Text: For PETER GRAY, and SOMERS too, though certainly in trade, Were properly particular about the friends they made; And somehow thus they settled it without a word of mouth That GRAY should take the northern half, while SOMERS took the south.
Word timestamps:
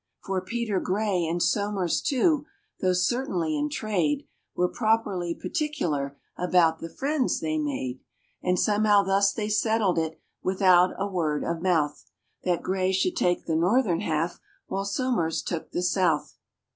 For 0.23 0.41
PETER 0.41 0.79
GRAY, 0.79 1.27
and 1.27 1.43
SOMERS 1.43 2.01
too, 2.01 2.47
though 2.79 2.91
certainly 2.91 3.55
in 3.55 3.69
trade, 3.69 4.25
Were 4.55 4.67
properly 4.67 5.35
particular 5.35 6.17
about 6.35 6.79
the 6.79 6.89
friends 6.89 7.39
they 7.39 7.59
made; 7.59 7.99
And 8.41 8.57
somehow 8.59 9.03
thus 9.03 9.31
they 9.31 9.47
settled 9.47 9.99
it 9.99 10.19
without 10.41 10.89
a 10.97 11.05
word 11.05 11.43
of 11.43 11.61
mouth 11.61 12.03
That 12.43 12.63
GRAY 12.63 12.91
should 12.93 13.15
take 13.15 13.45
the 13.45 13.55
northern 13.55 13.99
half, 13.99 14.39
while 14.65 14.85
SOMERS 14.85 15.43
took 15.43 15.69
the 15.69 15.83
south. 15.83 16.35